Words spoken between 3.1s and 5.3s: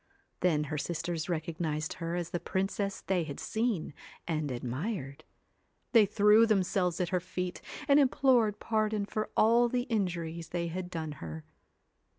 had seen and admired.